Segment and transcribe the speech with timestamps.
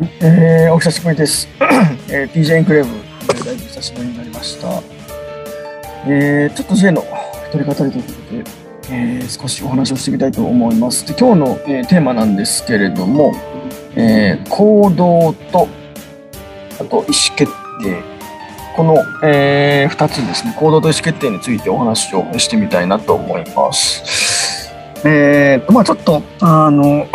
[0.00, 1.48] えー、お久しぶりです。
[2.08, 4.80] えー、PJ エンクレーブ、えーだいぶ久しぶりになりました。
[6.06, 7.02] えー、ちょっと J の
[7.50, 8.44] 一人語りということで、
[8.92, 11.04] えー、少しお話をしてみたいと思います。
[11.04, 13.34] で今日の、えーテーマなんですけれども、
[13.96, 15.66] えー行動と、
[16.80, 17.06] あと意思
[17.36, 17.46] 決
[17.82, 18.00] 定。
[18.76, 24.70] この、え2つですね、行動と意思決定についてお話をしてみたいなと思います。
[25.04, 27.08] えーと、まあちょっと、あの、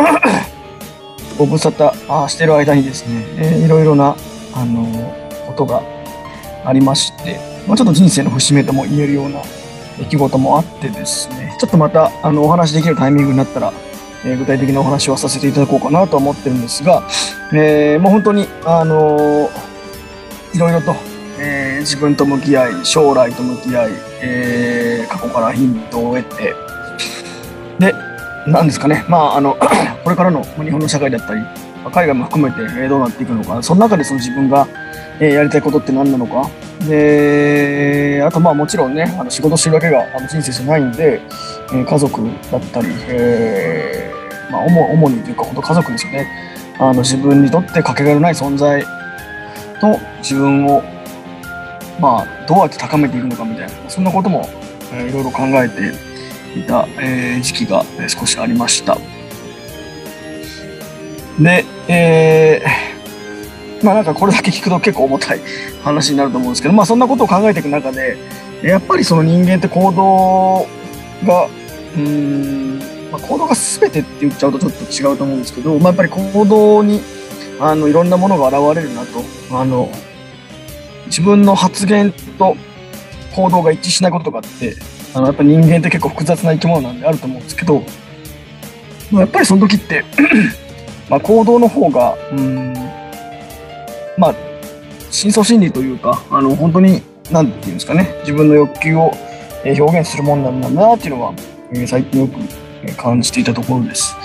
[1.37, 4.15] ご無沙汰してる間にですね、えーいろいろな、
[4.55, 4.85] あの
[5.47, 5.81] ことが
[6.65, 9.41] ありまして、まあ、ちょっと人生の節目とも言えるような
[9.97, 13.73] 出来事もあってですね、ちょっとまたあのお話できるタイミングになったら、
[14.25, 17.03] えー具体的なお話をさせていただこうかなと思ってるんですが、
[17.53, 19.49] えーもう本当に、あの
[20.53, 20.95] いろいろと、
[21.39, 23.91] えー自分と向き合い、将来と向き合い、
[24.21, 26.53] えー過去からヒントを得て、
[27.79, 27.93] で、
[28.47, 29.57] なんですかね、まあ、あの、
[30.03, 31.41] これからの日本の社会だったり、
[31.91, 34.67] 海外も含めてどうなっていくのか、その中でその自分が
[35.19, 36.49] やりたいことって何なのか、
[36.87, 41.21] で、あとまあもちろんね、あの仕事してるだけが人生じゃないんで、
[41.71, 44.13] 家族だったり、えー
[44.51, 46.27] まあ主にというか本当家族ですよね。
[46.79, 48.83] あの自分にとってかけがえのない存在
[49.79, 50.83] と自分を
[51.99, 54.47] まあどうやって高めていくのかみたいな、そんなことも、
[54.91, 56.12] いろいろ考えて
[56.55, 58.97] いた、えー時期が少しありました。
[61.39, 62.93] で、えー
[63.83, 65.41] まあなんかこれだけ聞くと結構重たい
[65.83, 68.17] 話になると思うんですけど、まあそんなことを考えていく中で、
[68.63, 70.67] やっぱりその人間って行動
[71.27, 71.47] が、
[71.95, 72.79] うーん、
[73.11, 77.01] まあ、行動が全てって言っちゃうとちょっと違うと思うんですけど、まあやっぱり行動に、
[77.59, 79.89] あの、いろんなものが現れるなと、あの、
[81.07, 82.55] 自分の発言と
[83.35, 84.75] 行動が一致しないこととかって、
[85.13, 87.83] あの、やっぱ人間って結構複雑な生き物なんであると思うんですけど、
[89.11, 90.03] まあやっぱりその時って、
[91.09, 92.73] ま行動の方が、うん、
[94.17, 94.35] まあ、
[95.11, 99.11] 深層心理というか、あの、本当に、なんていうんですかね、自分の欲求を
[99.65, 101.33] 表現するもんなんだなっていうのは、
[101.73, 104.15] え最近よく感じていたところです。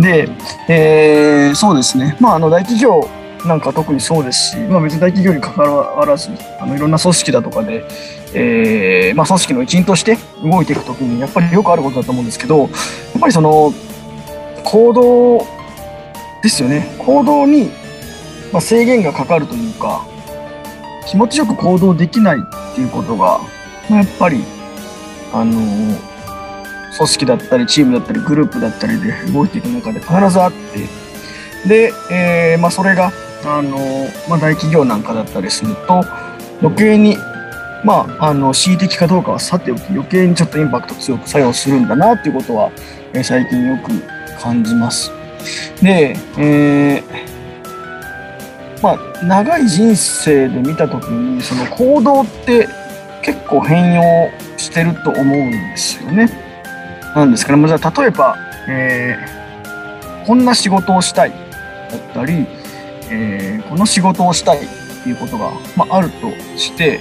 [0.00, 0.28] で、
[0.68, 3.08] えーそうですね、まあ、あの、大企業
[3.46, 7.84] なんか特にそうですし、まあ別に大企業に関わらず、あの、いろんな組織だとかで、
[8.34, 12.70] えーまあ組織の一員として動いていくときに、やっぱりよくあることだと思うんですけど、やっ
[13.20, 13.72] ぱりその、
[14.64, 15.46] 行動
[16.42, 16.94] ですよね。
[16.98, 17.70] 行動に、
[18.52, 20.06] ま、制限がかかるというか、
[21.08, 23.40] 気持ちよく行動できないっていうことが、
[23.88, 24.44] ま、やっぱり、
[25.32, 25.52] あの
[26.96, 33.12] 組織だったり、チームだったり、グループだったりで動いていく中で必ずあって、で、えーまあ、それが、
[33.44, 33.78] あの
[34.28, 36.04] まあ、大企業なんかだったりすると、
[36.60, 37.16] 余計に、
[37.84, 42.70] まあ、あの、恣意的かどうかはさておき、余計にちょっとインパクト強く作用するんだなっていうことは、
[43.12, 43.90] え最近よく
[44.40, 45.10] 感じます。
[45.82, 52.68] で、えーまあ、長い人生で見たときに、その行動って
[53.22, 54.02] 結構変容
[54.56, 56.30] してると思うんですよね。
[57.14, 57.58] なんですかね。
[57.58, 58.36] まあじゃあ例えば、
[58.68, 59.40] えー
[60.26, 62.46] こんな仕事をしたいだったり、
[63.10, 64.60] えーこの仕事をしたいっ
[65.02, 67.00] ていうことが、まあ、あるとして、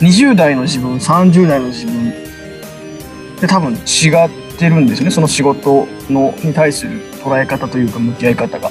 [0.00, 2.10] 20代の自分、30代の自分
[3.40, 5.10] で多分違ってるんですよね。
[5.10, 8.70] その仕事のに対する捉え方というか向き合い方が。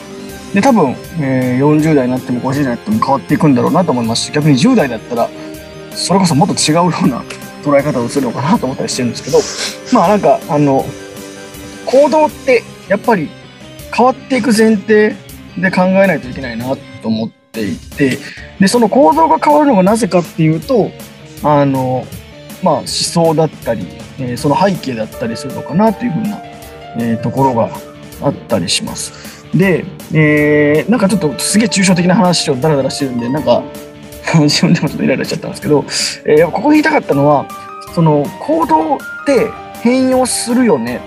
[0.53, 5.29] で、多分、えー40代になっても50代になっても変わっていくんだろうなと思いますし、逆に10代だったら、
[5.91, 7.23] それこそもっと違うような
[7.63, 9.39] 捉え方をするのかなと思ったりしてるんですけど、
[9.93, 10.85] まあなんか、あの、
[11.85, 13.29] 行動ってやっぱり
[13.93, 15.15] 変わっていく前提
[15.57, 18.17] で考えないといけないなと思っていて、
[18.59, 20.91] で、その行動が変わるのがなぜかっていうと、
[21.43, 22.05] あの、
[22.63, 23.85] まあ思想だったり、
[24.19, 26.41] えーその背景だったりするのかなというふうな、
[26.99, 27.69] えーところが
[28.21, 29.45] あったりします。
[29.55, 33.63] で、えーなんかちょっとすげえ抽象的な話をダラダラしてるんで、なんか
[34.41, 35.85] 自分でもちょっとイライラしちゃったんですけど、
[36.25, 37.45] えーここで言いたかったのは、
[37.93, 39.47] その行動って
[39.81, 40.99] 変容するよね。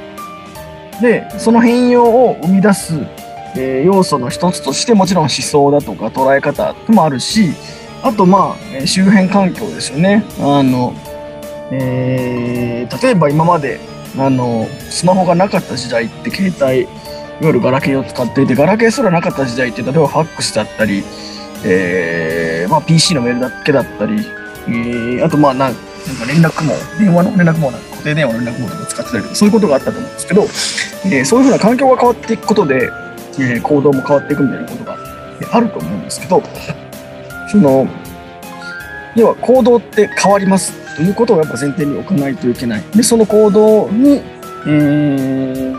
[1.03, 2.95] で、その変容を生み出す、
[3.57, 7.53] えー要素の一つとしてもちろん思想だとか捉え方もあるし、
[8.03, 10.25] あとまあ、周辺環境ですよね。
[10.41, 10.95] あの、
[11.71, 13.79] えー例えば今まで、
[14.19, 16.91] あの、スマホがなかった時代って携帯、いわ
[17.43, 21.05] ゆるガラケーを使っていて、ガラケーすらなかった時代って、例えばファックスだったり、
[21.65, 24.15] えーまあ、PC のメールだけだったり、
[24.67, 25.81] えーあとまあなんか
[26.27, 32.91] 連絡網、電話の連絡網なんか固定電話の連絡網とか使ってたりとか、そういうことがあったと思うんですけど、えーそういうふうな環境が変わっていくことで、
[33.39, 34.97] えー行動も変わっていくみたいなことが
[35.53, 36.43] あると思うんですけど、
[37.51, 37.89] その、
[39.17, 42.83] 要は行動って変わりますということをやっぱ前提に置かないといけない。
[42.95, 44.23] で、その行動に、
[44.67, 45.75] えー、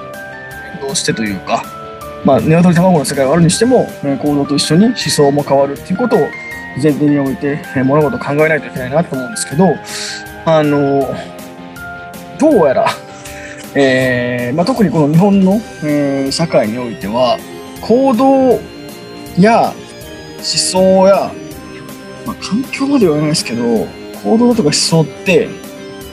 [0.82, 1.64] どうしてというか、
[2.26, 3.88] まあ、鶏卵の世界があるにしても、
[4.22, 6.20] 行動と一緒に思想も変わるっていうことを
[6.82, 9.76] 前提に置いて、物事を考えないといけないなと思うんですけど、
[10.46, 11.16] あの、
[12.40, 12.88] どうやら、
[13.76, 17.38] えー、まあ、特にこの日本の、えー、社会においては、
[17.82, 18.60] 行動
[19.40, 19.74] や
[20.38, 21.32] 思想や、
[22.26, 23.88] まあ、環境までは言わないですけど、
[24.24, 25.50] 行動とか思想って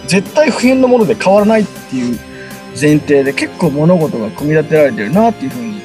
[0.07, 2.19] 絶対不変のもので変わらないっていう
[2.81, 5.83] 前提で結構物事が組み立てられてるなっていうふうに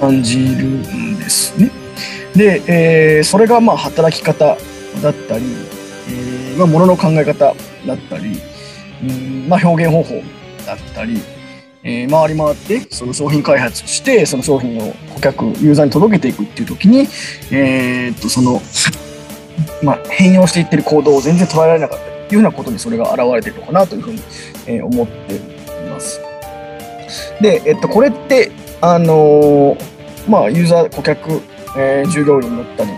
[0.00, 1.70] 感じるんですね。
[2.34, 4.56] で、えー、それがまあ働き方
[5.02, 5.44] だったり、
[6.08, 7.54] えー、まあ物の考え方
[7.86, 8.40] だったり、
[9.02, 10.22] うんまあ、表現方法
[10.66, 11.20] だったり、
[11.84, 17.06] えー、回り回ってその商品開発してその商品を顧客ユーザーに届けていくっていう時に、
[17.52, 18.60] えー、っとその、
[19.82, 24.20] まあ、変容していってる行動を全然捉えられなかったっていうふうなことにそれが現れてるのかなというふうに、
[24.66, 25.40] えー、思ってい
[25.90, 26.20] ます。
[27.40, 29.76] で、えっと、これって、あの
[30.28, 31.42] まあ、ユーザー、顧客、
[31.76, 32.90] え従業員だったり、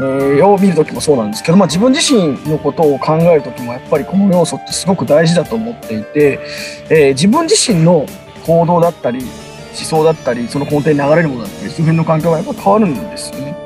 [0.00, 6.40] えー、を見るときもそうなんですけど、まあ、自分自身のことを考えるときもやっぱりこの要素ってすごく大事だと思っていて、
[6.88, 8.06] えー、自分自身の
[8.44, 9.28] 行動だったり思
[9.74, 13.56] 想だったりその根底に流れるものだったり周辺の環境がやっぱ変わるんですよね。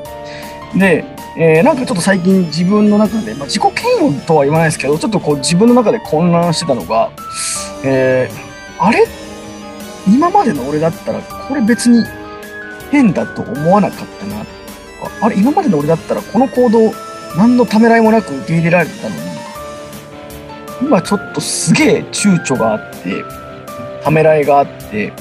[0.75, 3.63] で、えー、なんかちょっと最近自分の中で、まあ、自己
[3.99, 7.11] 嫌悪とは言わないですけどちょっとこう自分の中で混乱してたのが、
[7.85, 9.05] えー、あれ？
[10.07, 12.03] 今までの俺だったらこれ別に
[12.89, 14.43] 変だと思わなかったな。
[15.21, 15.37] あれ？
[15.37, 16.91] 今までの俺だったらこの行動
[17.37, 19.21] 何のためらいもなく受け入れられたのに
[20.81, 23.23] 今ちょっとすげえ躊躇があって
[24.03, 25.13] ためらいがあって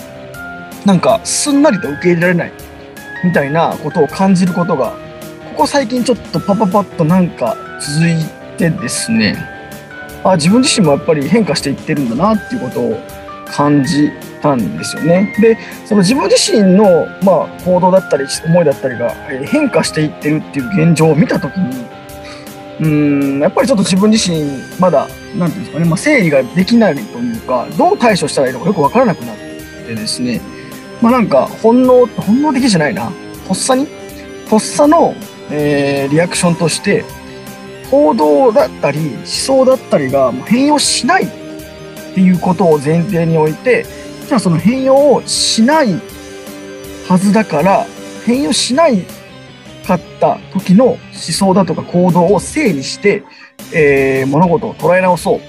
[0.86, 2.52] なんかすんなりと受け入れられない
[3.22, 4.94] みたいなことを感じることが
[5.56, 8.14] ここ最近ちょっとパパパッとなんか続い
[8.58, 9.34] てですね。
[10.22, 13.00] あ自分自身もやっぱり変化していってるんだなっていうことを
[13.46, 14.10] 感じ
[14.42, 15.34] たんですよね。
[15.40, 15.56] で
[15.86, 19.14] その自分自身の、まあ、行動だったり思いだったりが
[19.46, 21.86] 変化していってるっていう現状を見た時に
[22.80, 22.88] う
[23.38, 24.44] んやっぱりちょっと自分自身
[24.78, 25.08] まだ
[25.38, 29.36] 何て言うんですかね、まあ、整理ができないというかどう対処したらいいのかよく分からなくなっ
[29.86, 30.38] てですね。
[31.00, 33.10] まあなんか本能本能的じゃないな。
[33.48, 33.86] とっさに？
[34.50, 35.12] とっさの、
[35.50, 37.04] えー、リアクションとして
[37.90, 41.28] 行動だったり思想だったりが変容しないっ
[42.14, 43.84] ていうことを前提において
[44.26, 45.92] じゃあその変容をしない
[47.08, 47.86] はずだから
[48.24, 49.04] 変容しない
[49.86, 53.22] かった時の思想だとか行動を整理して、
[53.72, 55.40] えー、物事を捉え直そう。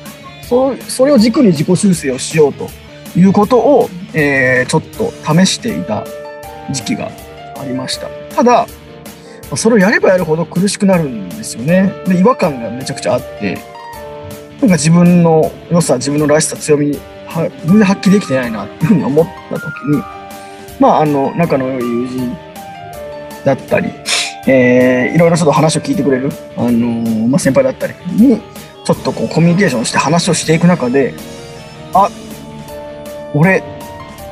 [0.43, 2.69] そそれを軸に自己修正をしようと
[3.17, 6.05] いうことを、えー、ちょっと試していた
[6.71, 7.11] 時期が
[7.59, 8.07] ありました。
[8.33, 8.67] ただ
[9.55, 13.57] それをやればやるほど苦しくなるんですよねで違和感がめちゃくちゃあって
[14.59, 16.97] なんか自分の良さ自分のらしさ強み
[17.27, 20.01] は全然発揮できてないなっていうふうに思った時に
[20.79, 22.37] まああの仲の良い友人
[23.45, 23.89] だったり、
[24.47, 28.41] えー、いろいろちょっと話を聞いてくれる、あのー、まあ、先輩だったりに
[28.83, 31.13] ちょっとこうコミュニケーションして話をしていく中で
[31.93, 32.09] あ
[33.33, 33.63] 俺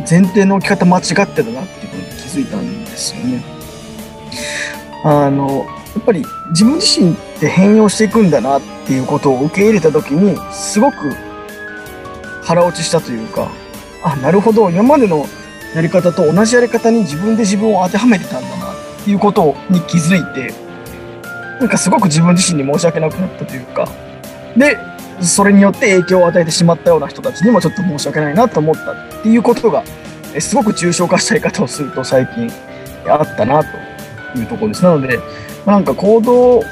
[0.10, 3.55] 前提の置き方間違ってたなっていうことに気づいたんですよね。
[5.08, 11.12] あのやっぱり自分自身って変容していくんだなっていうことを受け入れた時にすごく
[12.44, 13.52] 腹落ちしたというか、
[14.04, 15.26] あ、なるほど、今までの
[15.76, 20.54] やり方と同じやり方に自分で自分を当てはめてたんだなっていうことに気づいて、
[21.60, 23.88] なんかすごく自分自身に申し訳なくなったというか、
[24.58, 24.78] で、
[25.22, 29.84] それによって影響を与えてしまったような人たちにもちょっと申し訳ないなと思ったっていうことが、
[30.40, 32.52] すごく抽象化した言い方をすると最近
[33.08, 33.70] あったなと
[34.42, 34.84] いうところです。
[34.84, 35.20] なので、
[35.66, 36.64] まなんか行動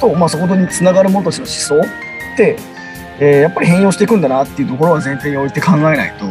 [0.00, 1.94] と、まあ、そことにつながるものとしての思想
[2.34, 2.56] って、
[3.20, 6.26] えー、やっぱり変容していくんだなっていうところは前提に置いて考えないと、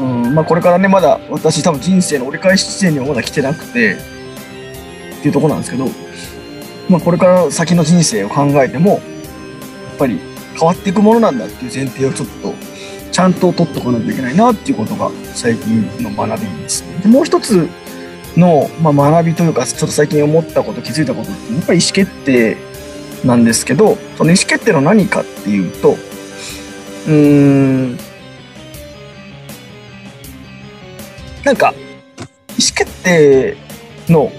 [0.00, 3.96] うんまあ、これからねまだ私多分人生の折り返し地点にはまだ来てなくてっ
[5.20, 5.86] ていうとこなんですけど、
[6.88, 9.00] まあ、これから先の人生を考えてもやっ
[9.98, 10.20] ぱり
[10.56, 12.54] 変わっていくものなんだっていう前提をちょっと
[13.10, 16.84] ちゃんと取っとかないといけないなっていうことが最近の学びです。
[17.02, 17.68] でもう一つ
[18.38, 22.56] の、まあ、学びというかちょっと最近思ったこと気づいたことってやっぱり意思決定
[23.24, 25.96] なんですけどその意思決定の何かっていうと
[27.08, 27.96] うん
[31.44, 33.56] なんか意思決定
[34.08, 34.30] の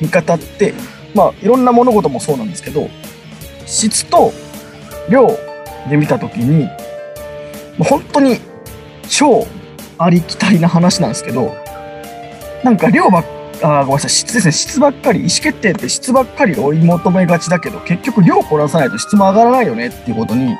[0.00, 0.74] 見方って
[1.14, 2.88] まあいろんな物事もそうなんですけど
[3.66, 4.32] 質と
[5.08, 5.28] 量
[5.88, 6.68] で見た時に
[7.78, 8.38] 本当に
[9.08, 9.46] 超
[9.98, 11.61] ありきたりな話なんですけど
[12.64, 13.24] なんか量ばっ
[13.64, 20.56] あごめんなさい質ですね質ばっかり意思決定って質ばっかり追い求めがちだけど結局量こなさないと質も上がらないよねっていうことに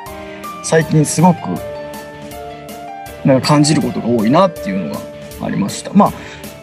[0.63, 1.39] 最近すごく
[3.25, 5.01] なんか感じることが多いなっていうのが
[5.47, 5.93] ありました。
[5.93, 6.13] ま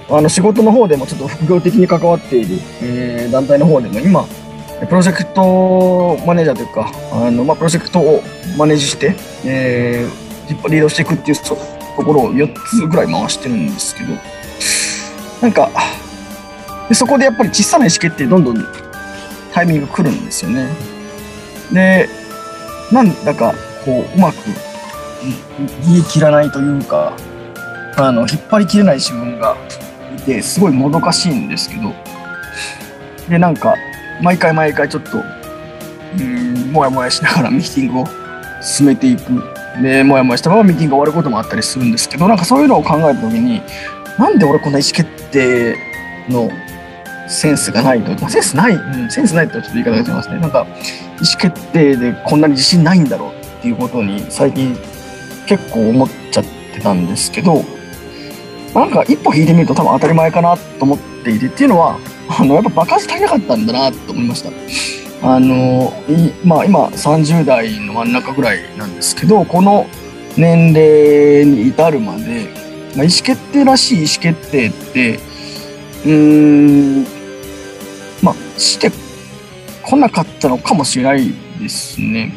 [0.09, 4.25] あ、あの仕事の方でもちょっと副業的に関わっている、えー、団体の方でも今、
[4.87, 8.21] プロジェクトマネージャーというか、あのまあ、プロジェクトを
[8.57, 9.15] マネージして、
[9.45, 14.13] えー、リードしていくっていうところを4つぐらい回してるんですけど、
[15.41, 15.69] なんか、
[16.87, 18.65] でそこでやっぱり小さな意思決定どんどん
[19.53, 20.67] タイミング来るんですよね。
[21.71, 22.09] で、
[22.91, 23.53] なんだか
[23.85, 24.37] こううまく
[25.85, 27.13] 言い切らないというか、
[27.97, 29.55] あの、引っ張りきれない自分が
[30.17, 31.93] いて、すごいもどかしいんですけど、
[33.29, 33.75] で、なんか、
[34.21, 35.23] 毎回毎回ちょっと、
[36.19, 38.07] うん、もやもやしながら ミーティングを
[38.61, 39.43] 進めていく。
[39.81, 43.61] で、もやもやしたままミーティングが終わることもあったりするんですけど、なんかそういうのを考えた時に、
[44.17, 45.75] なんで俺こんな意思決定
[46.29, 46.49] の
[47.27, 50.39] センスがないと、まあ、センスない、うん、センスないとちょっと言い方が違いますね。
[50.39, 54.75] なんか、意思決定でこんなに自信ないんだろうっていうことに最近
[55.45, 56.43] 結構思っちゃっ
[56.73, 57.63] てたんですけど、
[58.73, 61.97] なんか一歩引いてみると多分当たり前かなと思っていてっていうのは、
[62.39, 64.49] あの、やっぱ爆発足りなかったんだなと思いました。
[65.21, 65.91] あの、
[66.43, 69.87] まあ今30代の真ん中ぐらいなんですけど、この
[70.37, 72.58] 年齢に至るまで、
[72.99, 75.19] まあ、意思決定らしい意思決定って、
[76.05, 77.03] うーん、
[78.21, 78.91] まあ、して
[79.81, 82.33] こなかったのかもしれないですね。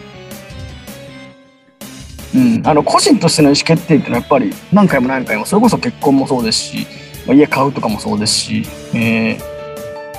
[2.36, 6.86] うん、あの個人としての意思決定っていうのはやっぱり何回も何回もそれこそ結婚もそうですし、
[7.26, 8.62] まあ、家買うとかもそうですし、
[8.94, 9.40] えー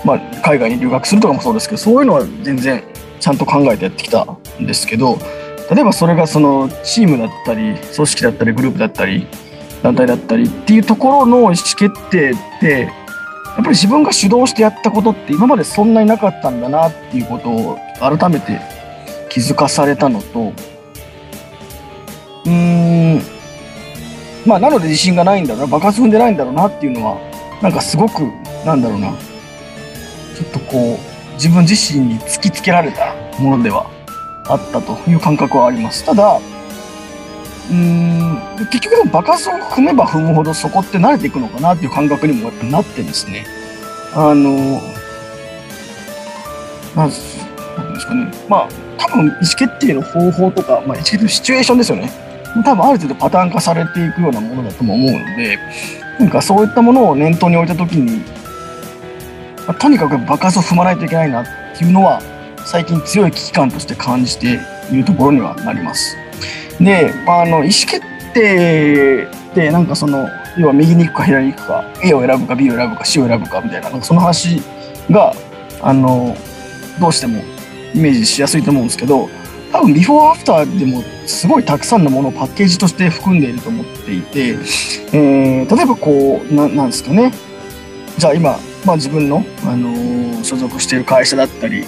[0.05, 2.83] まあ、海外に留学するとかもそうですけどそういうのは全然
[3.21, 4.27] ちゃんと考えてやってきた
[4.59, 5.17] んですけど
[5.73, 9.25] 例えばそれがそのチームだったり組織だったりグループだったり
[9.83, 12.89] 団体だったりっていうところの意思決定って
[13.45, 18.59] やっぱり自分が主導してやったことって今までそんなになかったんだなっていうことを改めて
[19.29, 20.53] 気づかされたのと
[22.45, 23.21] うーん
[24.45, 27.17] まあなので自信がないんだろうな爆発踏んでないんだろうなっていうのは
[27.61, 28.23] なんかすごく
[28.65, 33.89] なんだろうなちょっとこう自分自身に突きつけられたものでは
[34.47, 36.05] あったという感覚はあります。
[36.05, 36.39] ただ
[37.71, 43.45] うん結局でも爆発を踏めば踏むほどそこって慣れていくのかなっていう感覚にもっなってですね。
[44.13, 44.81] あの
[46.95, 48.31] なんですかね。
[48.49, 52.11] まあ多分意思決定の方法とか、まあ、意思決定のシチュエーションですよね。
[52.63, 55.57] 多分ある程度パターン化されていくようなものだとも思うので、
[56.19, 58.19] なんかそういったものを念頭に置いたときに、
[59.65, 61.45] まあ、とにかく爆発を踏まないといけないなっ
[61.77, 62.21] ていうのは、
[62.65, 64.59] 最近強い危機感として感じて
[64.91, 66.15] いるところにはなります。
[66.83, 68.01] で、まあ、あの意思決
[68.33, 74.61] 定ってなんかその要は右に行くか左に行くか A を選ぶか B を選ぶか C を選ぶかみたいなその話
[75.09, 75.33] が
[75.81, 76.35] あの
[76.99, 77.41] どうしても
[77.93, 79.29] イメージしやすいと思うんですけど
[79.71, 84.49] 多分ビフォーアフターでもすごいたくさんのものをパッケージとして含んでいると思っていて、
[85.13, 87.31] えー、例えばこうななんですかね。
[88.17, 91.83] じゃあ今、まあ、自分の、あのー、所属している会社だったり、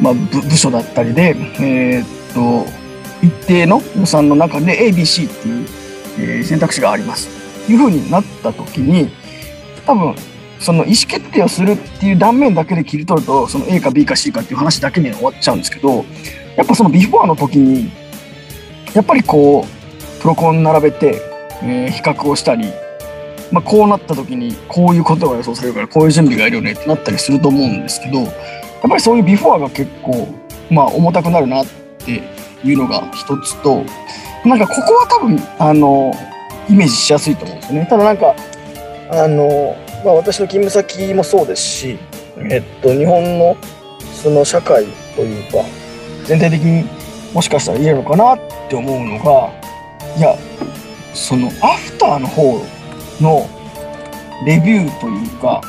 [0.00, 2.79] まあ、部部署だったりで、えー、っと
[3.22, 7.28] 一定の予算の中で ABC っていう、え、選択肢があります。
[7.66, 9.10] というふうになった時に
[9.86, 10.14] 多分
[10.58, 16.04] その意思決定をするっていう断面だけで切り取るとその A か B か C かっていう話だけに終わっちゃうんですけど
[16.56, 17.90] やっぱそのビフォーの時に、
[18.94, 21.22] やっぱりこう、プロコン並べて、
[21.62, 22.70] えー、比較をしたり、
[23.50, 28.30] まあ、こうなった時にこういうことが予想されるからこういう準備がいるよねってなったりすると思うんですけどやっ
[28.82, 30.28] ぱりそういうビフォアが結構、
[30.70, 31.66] まあ、重たくなるなっ
[31.98, 32.22] て
[32.64, 33.84] いうのが一つと
[34.44, 36.12] なんかここは多分あの
[36.68, 38.34] イメージしやすいと思うんですよねただなんか
[39.10, 41.98] あの、まあ、私の勤務先もそうですし、
[42.50, 43.56] えっと、日本の
[44.12, 44.86] その社会
[45.16, 45.58] というか
[46.24, 46.84] 全体的に
[47.34, 48.38] もしかしたら言えるのかなっ
[48.68, 49.50] て思うのが
[50.16, 50.36] いや
[51.14, 52.60] そのアフターの方
[53.20, 53.48] の
[54.46, 55.60] レビューというか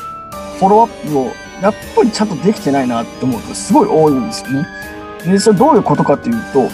[0.58, 1.24] フォローアップを
[1.62, 4.66] やっぱりちゃんとできてないなって思うとすごい多いんですよね。
[5.26, 6.68] でそれどういうことかっていうと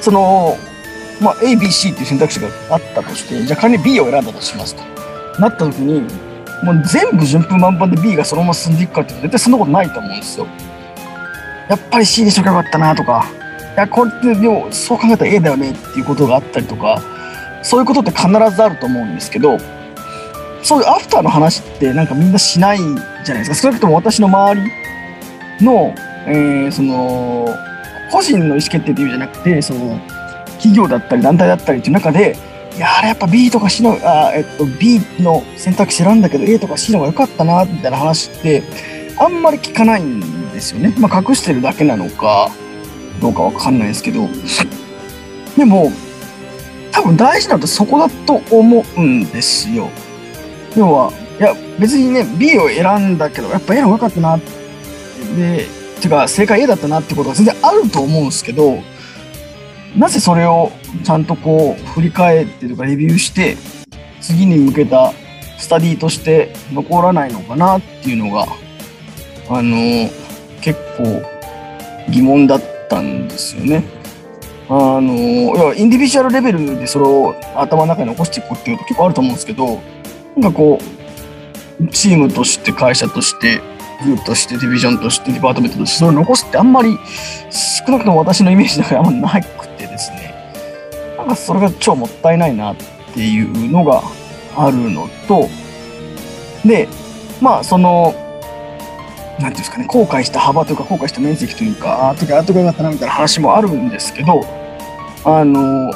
[0.00, 0.56] その
[1.20, 4.82] まあ ABC っていう選択肢があったとしてじゃあ仮に B を選んだとしますと
[5.40, 6.00] なった時に
[6.62, 10.46] もう全部順風満帆で B がそのまま進んでいくかっていうと絶対そんなことないと思うんですよ。
[11.68, 13.24] やっぱり C にしとけばよかったなとか、
[13.74, 17.00] いや、これってでもそう考えたら A だよねっていうことがあったりとか、
[17.62, 19.58] そういうことって必ずあると思うんですけど、
[20.62, 23.54] そういうアフターの話ってなんかみんなしないじゃないですか。
[23.54, 25.94] 少なくとも私の周りの、
[26.26, 27.48] えー、その、
[28.10, 29.98] 個人の意思決定というじゃなくて、その、
[30.56, 32.36] 企業だったり団体だったりっていう中で、
[32.76, 38.62] いやあれやっぱ B とか C の、あえっと、B の選択肢選んだけど A とか C の方が良かったな、みたいな話って、
[39.18, 40.94] あんまり聞かないんですよね。
[40.98, 42.50] まあ、隠してるだけなのか、
[43.20, 44.28] どうかわかんないですけど。
[45.56, 45.92] でも、
[46.90, 49.88] 多分大事なのってそこだと思うんですよ。
[50.76, 54.36] 要は、いや、別にね、B を選んだけど、やっぱ A の方が良かったな。
[55.36, 55.66] で、
[56.00, 58.78] てか、正解 A だったなってことが全然あると思うんですけど、
[59.96, 60.72] なぜそれを
[61.04, 63.56] ちゃんとこう、振り返ってとかレビューして、
[64.20, 65.12] 次に向けた
[65.58, 68.46] スタディとして残らないのかなっていうのが、
[69.48, 70.10] あの、
[70.60, 71.22] 結構
[72.10, 73.84] 疑問だったんですよね。
[74.68, 79.80] あの、いや、インディビジュアルレベルでそれを頭の中に残していくっていうこと結構あると思うんですけど、
[80.36, 80.80] なんかこ
[81.80, 83.60] う、チームとして、会社として、
[84.02, 86.98] グループとして、 division として、 department として、それを残すってあんまり、
[87.86, 90.34] 少なくとも私のイメージだからあんまなくてですね、
[91.16, 92.76] なんかそれが超もったいないなっ
[93.14, 94.02] ていうのが
[94.56, 95.48] あるのと、
[96.64, 96.88] で、
[97.40, 98.14] まあ、その、
[99.38, 104.44] なんていうんですかね、後悔した幅というか、後悔した面積というか、ああ、とか、あとかよかったなみたいな話もあるんですけど、
[105.24, 105.92] あの、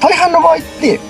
[0.00, 1.00] 大半の場合って、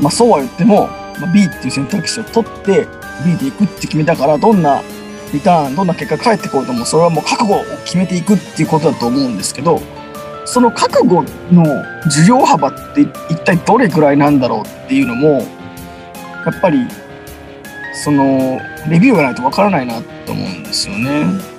[0.00, 0.88] まあそうは言っても、
[1.20, 2.86] まあ、B っていう選択肢を取って
[3.24, 4.82] B で行くって決めたからどんな
[5.32, 9.80] リターンどんな結果返ってこようともそれはもう覚悟を決めていくっていうことだと思うんですけど
[10.44, 11.64] その覚悟の
[12.06, 15.28] 需要幅って一体どれくらいなんだろうっていうのも
[16.44, 16.86] やっぱり
[18.04, 21.54] そのレビューがないとわからないなと思うんですよね。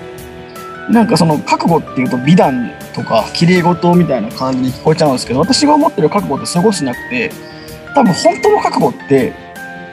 [0.90, 7.32] なんかその覚悟っていうと美談とか綺麗事みたいな感じに聞こえちゃうんですけど私が思ってる覚悟ってそういうことじゃなくて
[7.96, 9.34] 多分本当の覚悟って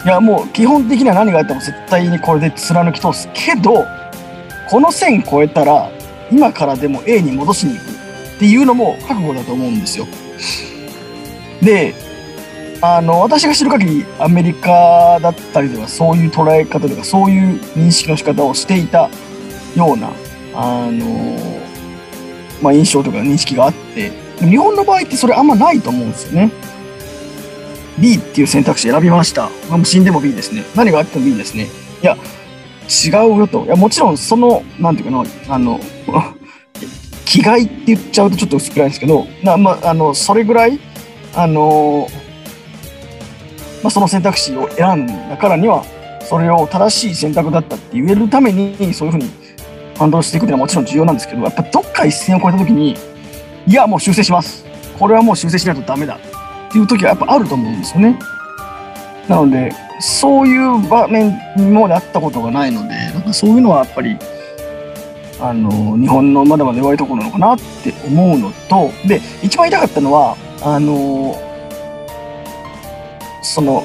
[0.04, 3.86] いやもう基本的には何があっても絶対にこれで貫き通すけど
[4.68, 5.90] この線超えたら
[6.30, 7.90] 今からでも A に戻しに行く
[8.36, 10.06] っていうのも覚悟だと思うんですよ。
[11.60, 11.94] で
[12.80, 19.08] あの私が知る限りアメリカだったりではそういう捉え方とかそういう認識の仕方をしていた
[19.76, 20.10] ような
[20.54, 21.38] あの、
[22.60, 26.50] まあ、印象とか認識があって日本の場合ってそれあんまないと思うんですよね。
[28.02, 29.48] B っていう選択肢選びました。
[29.70, 30.64] もう死んでも B ですね。
[30.74, 31.68] 何があっても B ですね。
[32.02, 32.16] いや、
[32.88, 33.64] 違うよと。
[33.64, 35.78] いや、もちろんその、なんていうかな、あの、
[37.24, 40.80] 気概って言っちゃうとちょっと薄くないですけど、なまあ、あの、それぐらい、
[41.36, 42.08] あの、
[43.84, 45.84] まあ、その選択肢を選んだからには、
[46.28, 49.30] それを正しい選択だったって言えるために、そういうふうに
[49.96, 52.96] 反応していくっていうのはもちろん重要なんですけど、やっぱどっか一線を越えた時に、
[53.68, 54.64] いや、もう修正します。
[54.98, 56.18] これはもう修正しないとダメだ。
[56.72, 58.18] っていう時はやっぱあると思うんですよね。
[59.28, 64.16] なので、そういう場面にもなったことがないので、なんかそういうのはやっぱり、
[65.38, 71.36] あの、日本のまだまだ弱いところなのかなって思うのと、で、一番言いたかったのは、あの、
[73.42, 73.84] その、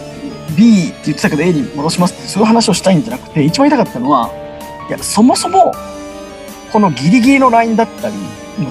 [0.56, 4.32] B って言ってたけど A に戻しますってそういう話をしたいんじゃなくて、一番言いたかったのは、
[4.88, 5.74] いや、そもそも、
[6.72, 8.16] このギリギリのラインだったり、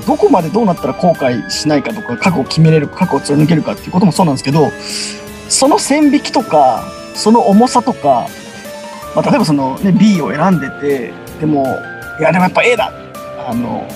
[0.06, 4.70] どこまでどうなったら後悔しないかとか、過去を決めれるか、過去を貫けるかっていうこともそうなんですけど、
[5.48, 8.28] その線引きとか、その重さとか、
[9.14, 11.66] まあ、例えばその、ね、B を選んでて、でも、
[12.18, 12.92] いや、でもやっぱ A だ
[13.48, 13.86] あの、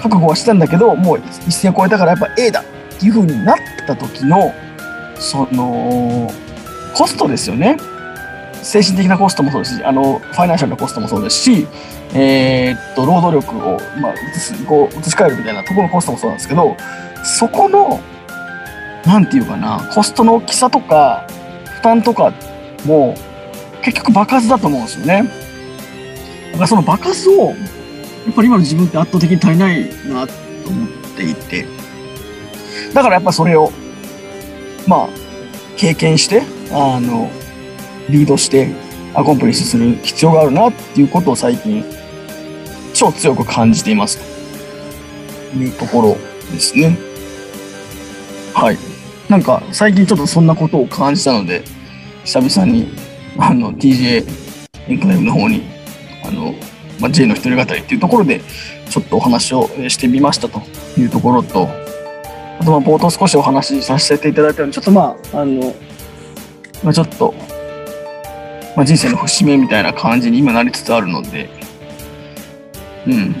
[0.00, 4.54] 覚悟はしたんだけど、もう一線を越えたからやっぱ A だっていう風になった時の、
[5.18, 6.30] その、
[6.94, 7.76] コストですよね。
[8.62, 11.66] 精神的なコストもそうですし、あの、ファイナンシャルなコストもそうですし、
[12.14, 16.76] えー、っと、労働力を、まあ、移す、こう、移し替えるみたいなところのコストもそうなんですけど、
[17.24, 18.00] そこの、
[19.06, 21.26] なんていうかな、コストの大きさとか、
[21.76, 22.32] 負担とか
[22.84, 23.14] も、
[23.82, 25.30] 結局爆発だと思うんですよね。
[26.52, 27.52] だからその爆発を、や
[28.30, 30.32] っぱり今の自分って圧倒的に足りないなと
[30.68, 31.66] 思っていて、
[32.92, 33.72] だからやっぱそれを、
[34.86, 35.08] まあ、
[35.76, 36.42] 経験して、
[36.72, 37.30] あの、
[38.10, 38.68] リードして、
[39.14, 41.84] アコンプリッシュする必要があるなっていうことを最近
[42.94, 44.18] 超強く感じています
[45.52, 46.16] というところ
[46.52, 46.96] ですね。
[48.54, 48.78] はい。
[49.28, 51.62] なんか最近ちょっとそんなことを感じたので、
[52.24, 52.92] 久々に
[53.38, 54.40] あの TJ
[54.88, 55.62] エンクライブの方に、
[56.24, 56.54] あの、
[57.00, 58.40] まあ、J の一人語りっていうところで、
[58.88, 60.60] ちょっとお話をしてみましたと
[60.98, 61.68] いうところと、
[62.58, 65.74] あとまあ冒頭少しお話しさせていただいたように、ちょっとまあ、あの、
[66.82, 67.34] まあ、ちょっと、
[68.76, 71.48] まあ、人生の節目みたいな感じに今なりつつあるので、
[73.06, 73.34] うん。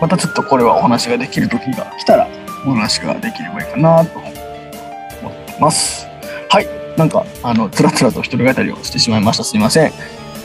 [0.00, 2.28] またちょっとこれはお話ができる時が来たら
[2.66, 6.06] お話ができればいいかなと思ってます。
[6.48, 6.66] はい。
[6.96, 9.44] なんか、あの、つらつらと一人語りをしてしまいました。
[9.44, 9.92] すいません。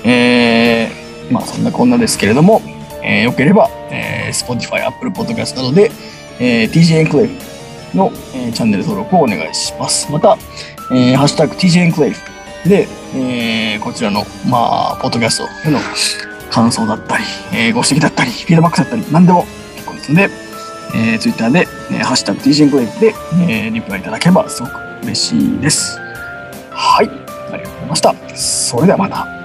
[0.03, 2.61] えー、まあそんなこんなですけれども、
[3.03, 5.91] えー、よければ、えー、Spotify、Apple Podcast などで、
[6.39, 10.11] えー、TJ エンクレイフの、えー、チャンネル登録をお願いします。
[10.11, 10.37] また、
[10.91, 15.79] えー、ハッシュタグ TJ エンクレイフで、えー、こちらの、まあ、ポッドキャストへの
[16.49, 19.45] 感想だったり、えー、ご指摘だったり、フィードバックだったり、何でも
[19.75, 20.29] 結構ですので、
[20.93, 23.15] えー、ツイッターで、えー、ハッシュタグ TCN プレイで、
[23.49, 25.97] えー、リプライいただければすごく嬉しいです。
[26.71, 27.09] はい。
[27.53, 28.15] ありがとうございました。
[28.35, 29.40] それではまた。